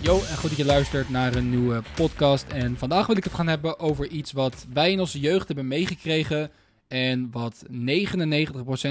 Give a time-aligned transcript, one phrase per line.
[0.00, 2.46] Yo, en goed dat je luistert naar een nieuwe podcast.
[2.48, 5.68] En vandaag wil ik het gaan hebben over iets wat wij in onze jeugd hebben
[5.68, 6.50] meegekregen.
[6.88, 7.72] En wat 99%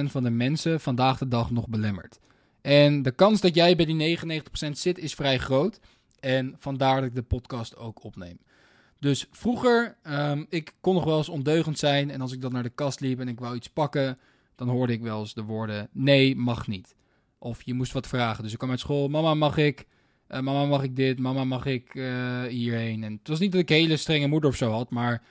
[0.06, 2.20] van de mensen vandaag de dag nog belemmert.
[2.62, 5.80] En de kans dat jij bij die 99% zit is vrij groot.
[6.20, 8.38] En vandaar dat ik de podcast ook opneem.
[9.00, 12.12] Dus vroeger, um, ik kon nog wel eens ondeugend zijn.
[12.12, 14.18] En als ik dan naar de kast liep en ik wou iets pakken,
[14.56, 16.96] dan hoorde ik wel eens de woorden: nee, mag niet.
[17.38, 18.44] Of je moest wat vragen.
[18.44, 19.88] Dus ik kwam uit school: mama, mag ik?
[20.30, 21.20] Uh, mama, mag ik dit?
[21.20, 23.04] Mama, mag ik uh, hierheen?
[23.04, 25.24] En het was niet dat ik hele strenge moeder of zo had, maar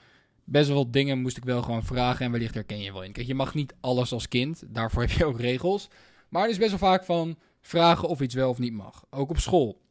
[0.43, 2.25] best wel wat dingen moest ik wel gewoon vragen.
[2.25, 3.11] En wellicht herken je wel in.
[3.11, 4.63] Kijk, je mag niet alles als kind.
[4.67, 5.89] Daarvoor heb je ook regels.
[6.29, 9.05] Maar het is best wel vaak van vragen of iets wel of niet mag.
[9.09, 9.81] Ook op school.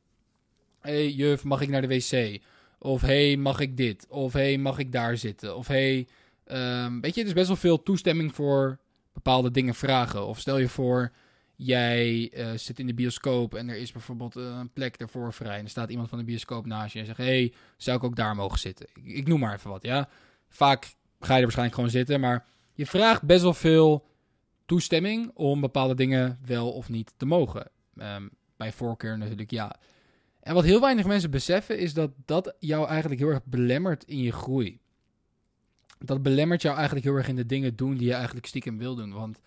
[0.81, 2.41] hey, juf, mag ik naar de wc?
[2.79, 4.07] Of hey, mag ik dit?
[4.09, 5.57] Of hey, mag ik daar zitten?
[5.57, 6.07] Of hey,
[6.47, 8.79] um, weet je, het is best wel veel toestemming voor
[9.15, 10.27] bepaalde dingen vragen.
[10.27, 11.13] Of stel je voor,
[11.57, 15.59] jij uh, zit in de bioscoop en er is bijvoorbeeld uh, een plek ervoor vrij.
[15.59, 18.17] En er staat iemand van de bioscoop naast je en zegt: hey, zou ik ook
[18.17, 18.87] daar mogen zitten?
[19.03, 20.09] Ik, noem maar even wat, ja.
[20.49, 20.85] Vaak
[21.21, 24.07] ga je er waarschijnlijk gewoon zitten, maar je vraagt best wel veel
[24.67, 27.71] toestemming om bepaalde dingen wel of niet te mogen.
[27.97, 29.77] Um, bij voorkeur natuurlijk ja.
[30.41, 34.19] En wat heel weinig mensen beseffen is dat dat jou eigenlijk heel erg belemmert in
[34.19, 34.81] je groei.
[35.99, 38.95] Dat belemmert jou eigenlijk heel erg in de dingen doen die je eigenlijk stiekem wil
[38.95, 39.13] doen.
[39.13, 39.39] Want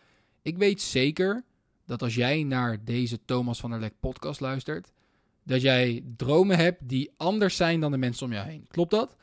[0.42, 1.44] ik weet zeker
[1.86, 4.92] dat als jij naar deze Thomas van der Lek podcast luistert,
[5.44, 8.66] dat jij dromen hebt die anders zijn dan de mensen om jou heen.
[8.67, 9.16] Klopt dat?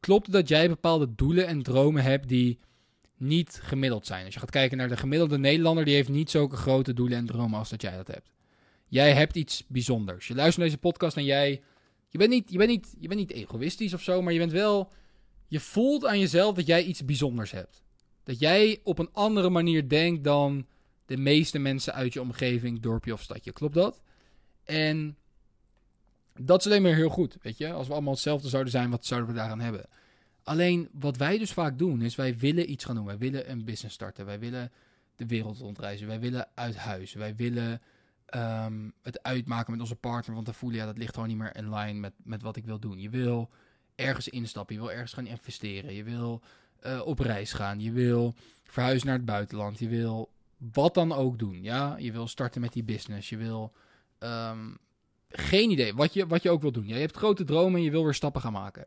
[0.00, 2.58] Klopt dat jij bepaalde doelen en dromen hebt die
[3.16, 4.24] niet gemiddeld zijn?
[4.24, 7.26] Als je gaat kijken naar de gemiddelde Nederlander, die heeft niet zulke grote doelen en
[7.26, 8.30] dromen als dat jij dat hebt.
[8.88, 10.26] Jij hebt iets bijzonders.
[10.26, 11.62] Je luistert naar deze podcast en jij.
[12.08, 14.52] Je bent, niet, je, bent niet, je bent niet egoïstisch of zo, maar je bent
[14.52, 14.92] wel.
[15.52, 17.82] Je voelt aan jezelf dat jij iets bijzonders hebt.
[18.22, 20.66] Dat jij op een andere manier denkt dan
[21.06, 23.52] de meeste mensen uit je omgeving, dorpje of stadje.
[23.52, 24.02] Klopt dat?
[24.64, 25.16] En
[26.38, 27.72] dat is alleen maar heel goed, weet je.
[27.72, 29.86] Als we allemaal hetzelfde zouden zijn, wat zouden we daaraan hebben?
[30.42, 33.04] Alleen, wat wij dus vaak doen, is wij willen iets gaan doen.
[33.04, 34.26] Wij willen een business starten.
[34.26, 34.72] Wij willen
[35.16, 36.06] de wereld rondreizen.
[36.06, 37.12] Wij willen uit huis.
[37.12, 37.80] Wij willen
[38.34, 40.34] um, het uitmaken met onze partner.
[40.34, 42.64] Want dan voelen, ja, dat ligt gewoon niet meer in lijn met, met wat ik
[42.64, 42.98] wil doen.
[42.98, 43.50] Je wil
[43.94, 44.74] ergens instappen.
[44.74, 45.94] Je wil ergens gaan investeren.
[45.94, 46.40] Je wil
[46.86, 47.80] uh, op reis gaan.
[47.80, 49.78] Je wil verhuizen naar het buitenland.
[49.78, 50.30] Je wil
[50.72, 51.62] wat dan ook doen.
[51.62, 53.28] Ja, je wil starten met die business.
[53.28, 53.72] Je wil.
[54.18, 54.78] Um,
[55.28, 56.86] geen idee wat je, wat je ook wil doen.
[56.86, 58.86] Ja, je hebt grote dromen en je wil weer stappen gaan maken.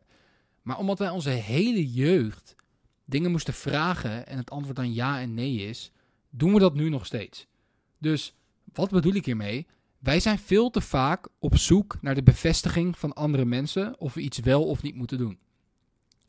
[0.62, 2.54] Maar omdat wij onze hele jeugd
[3.04, 5.92] dingen moesten vragen en het antwoord dan ja en nee is,
[6.30, 7.46] doen we dat nu nog steeds.
[7.98, 8.34] Dus
[8.72, 9.66] wat bedoel ik hiermee?
[10.06, 14.20] Wij zijn veel te vaak op zoek naar de bevestiging van andere mensen of we
[14.20, 15.38] iets wel of niet moeten doen.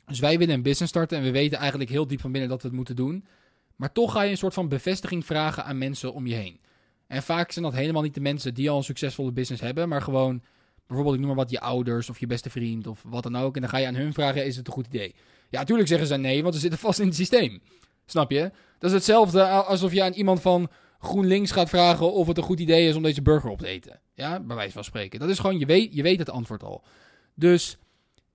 [0.06, 2.62] Dus wij willen een business starten en we weten eigenlijk heel diep van binnen dat
[2.62, 3.24] we het moeten doen.
[3.76, 6.60] Maar toch ga je een soort van bevestiging vragen aan mensen om je heen.
[7.06, 10.02] En vaak zijn dat helemaal niet de mensen die al een succesvolle business hebben, maar
[10.02, 10.42] gewoon
[10.86, 13.54] bijvoorbeeld, ik noem maar wat, je ouders of je beste vriend of wat dan ook.
[13.54, 15.14] En dan ga je aan hun vragen, is het een goed idee?
[15.50, 17.60] Ja, natuurlijk zeggen ze nee, want ze zitten vast in het systeem.
[18.06, 18.50] Snap je?
[18.78, 22.60] Dat is hetzelfde alsof je aan iemand van GroenLinks gaat vragen of het een goed
[22.60, 24.00] idee is om deze burger op te eten.
[24.14, 25.20] Ja, bij wijze van spreken.
[25.20, 26.84] Dat is gewoon, je weet, je weet het antwoord al.
[27.34, 27.78] Dus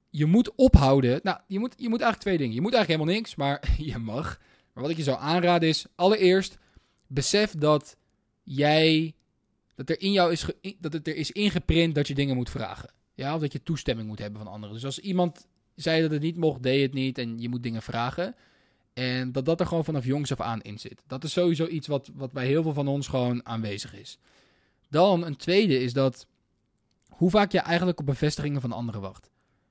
[0.10, 1.20] je moet ophouden.
[1.24, 2.54] Nou, je moet, je moet eigenlijk twee dingen.
[2.54, 4.40] Je moet eigenlijk helemaal niks, maar je mag.
[4.74, 6.58] Maar wat ik je zou aanraden is, allereerst,
[7.08, 7.98] besef dat
[8.44, 9.14] jij,
[9.76, 10.46] dat er in jou is,
[10.80, 12.94] dat het er is ingeprint dat je dingen moet vragen.
[13.14, 14.76] Ja, of dat je toestemming moet hebben van anderen.
[14.76, 17.82] Dus als iemand zei dat het niet mocht, deed het niet en je moet dingen
[17.82, 18.36] vragen
[18.94, 21.04] en dat dat er gewoon vanaf jongs af aan in zit.
[21.08, 24.18] Dat is sowieso iets wat, wat bij heel veel van ons gewoon aanwezig is.
[24.90, 26.28] Dan een tweede is dat
[27.10, 29.30] hoe vaak je eigenlijk op bevestigingen van anderen wacht.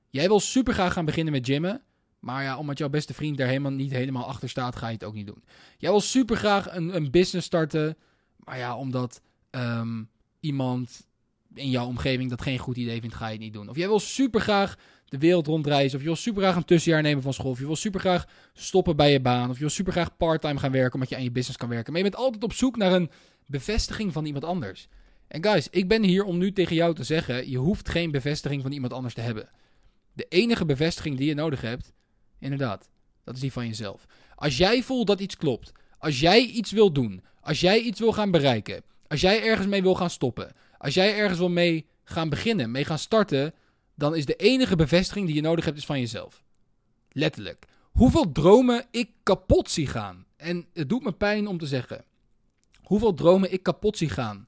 [0.09, 1.81] Jij wil super graag gaan beginnen met gymmen.
[2.19, 5.03] Maar ja, omdat jouw beste vriend daar helemaal niet helemaal achter staat, ga je het
[5.03, 5.43] ook niet doen.
[5.77, 7.97] Jij wil super graag een, een business starten.
[8.37, 10.09] Maar ja, omdat um,
[10.39, 11.07] iemand
[11.53, 13.69] in jouw omgeving dat geen goed idee vindt, ga je het niet doen.
[13.69, 15.95] Of jij wil super graag de wereld rondreizen.
[15.95, 17.51] Of je wil super graag een tussenjaar nemen van school.
[17.51, 19.49] Of je wil super graag stoppen bij je baan.
[19.49, 21.93] Of je wil super graag parttime gaan werken omdat je aan je business kan werken.
[21.93, 23.09] Maar je bent altijd op zoek naar een
[23.45, 24.87] bevestiging van iemand anders.
[25.27, 28.61] En guys, ik ben hier om nu tegen jou te zeggen: je hoeft geen bevestiging
[28.61, 29.49] van iemand anders te hebben.
[30.13, 31.93] De enige bevestiging die je nodig hebt,
[32.39, 32.89] inderdaad,
[33.23, 34.05] dat is die van jezelf.
[34.35, 38.13] Als jij voelt dat iets klopt, als jij iets wil doen, als jij iets wil
[38.13, 40.51] gaan bereiken, als jij ergens mee wil gaan stoppen,
[40.83, 43.53] als jij ergens wil mee gaan beginnen, mee gaan starten,
[43.95, 46.43] dan is de enige bevestiging die je nodig hebt is van jezelf.
[47.11, 47.65] Letterlijk.
[47.91, 50.25] Hoeveel dromen ik kapot zie gaan.
[50.35, 52.03] En het doet me pijn om te zeggen.
[52.81, 54.47] Hoeveel dromen ik kapot zie gaan.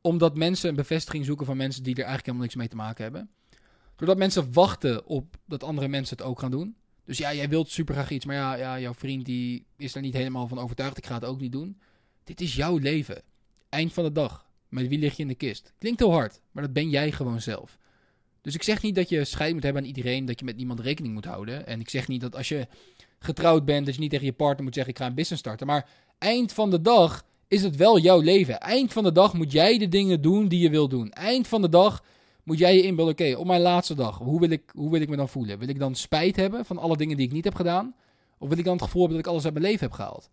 [0.00, 3.02] Omdat mensen een bevestiging zoeken van mensen die er eigenlijk helemaal niks mee te maken
[3.02, 3.30] hebben.
[3.96, 6.76] Doordat mensen wachten op dat andere mensen het ook gaan doen.
[7.04, 10.00] Dus ja, jij wilt super graag iets, maar ja, ja jouw vriend die is er
[10.00, 10.96] niet helemaal van overtuigd.
[10.96, 11.80] Ik ga het ook niet doen.
[12.24, 13.22] Dit is jouw leven.
[13.68, 14.48] Eind van de dag.
[14.70, 15.72] Met wie lig je in de kist?
[15.78, 17.78] Klinkt heel hard, maar dat ben jij gewoon zelf.
[18.42, 20.80] Dus ik zeg niet dat je scheid moet hebben aan iedereen, dat je met niemand
[20.80, 21.66] rekening moet houden.
[21.66, 22.66] En ik zeg niet dat als je
[23.18, 25.66] getrouwd bent, dat je niet tegen je partner moet zeggen: Ik ga een business starten.
[25.66, 25.88] Maar
[26.18, 28.60] eind van de dag is het wel jouw leven.
[28.60, 31.10] Eind van de dag moet jij de dingen doen die je wil doen.
[31.10, 32.04] Eind van de dag
[32.44, 35.08] moet jij je inbeelden: Oké, op mijn laatste dag, hoe wil, ik, hoe wil ik
[35.08, 35.58] me dan voelen?
[35.58, 37.94] Wil ik dan spijt hebben van alle dingen die ik niet heb gedaan?
[38.38, 40.30] Of wil ik dan het gevoel hebben dat ik alles uit mijn leven heb gehaald?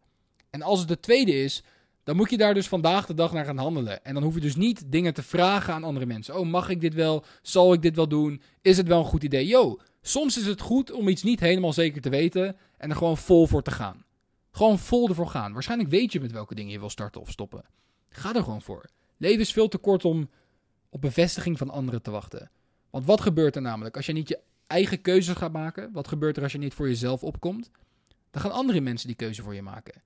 [0.50, 1.64] En als het de tweede is,
[2.08, 4.04] dan moet je daar dus vandaag de dag naar gaan handelen.
[4.04, 6.40] En dan hoef je dus niet dingen te vragen aan andere mensen.
[6.40, 7.26] Oh, mag ik dit wel?
[7.42, 8.42] Zal ik dit wel doen?
[8.62, 9.48] Is het wel een goed idee?
[9.48, 13.18] Yo, soms is het goed om iets niet helemaal zeker te weten en er gewoon
[13.18, 14.06] vol voor te gaan.
[14.52, 15.54] Gewoon vol ervoor gaan.
[15.54, 17.66] Waarschijnlijk weet je met welke dingen je wil starten of stoppen.
[18.10, 18.90] Ga er gewoon voor.
[19.18, 20.30] Leven is veel te kort om
[20.90, 22.52] op bevestiging van anderen te wachten.
[22.90, 25.90] Want wat gebeurt er namelijk als je niet je eigen keuzes gaat maken?
[25.92, 27.72] Wat gebeurt er als je niet voor jezelf opkomt?
[28.32, 30.02] Dan gaan andere mensen die keuze voor je maken.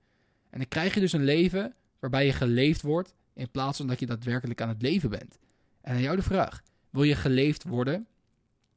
[0.50, 4.00] En dan krijg je dus een leven waarbij je geleefd wordt in plaats van dat
[4.00, 5.38] je daadwerkelijk aan het leven bent.
[5.80, 8.06] En aan jou de vraag: wil je geleefd worden?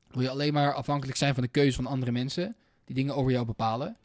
[0.08, 2.56] Wil je alleen maar afhankelijk zijn van de keuze van andere mensen
[2.86, 3.98] die dingen over jou bepalen?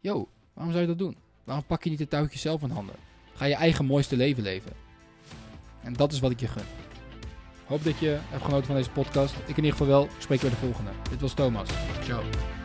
[0.00, 1.16] Yo, waarom zou je dat doen?
[1.44, 2.94] Waarom pak je niet de touwtjes zelf in handen?
[3.34, 4.72] Ga je eigen mooiste leven leven.
[5.82, 6.66] En dat is wat ik je gun.
[7.66, 9.34] Hoop dat je hebt genoten van deze podcast.
[9.34, 10.04] Ik in ieder geval wel.
[10.04, 10.90] Ik spreek je bij de volgende.
[11.10, 11.68] Dit was Thomas.
[12.02, 12.57] Ciao.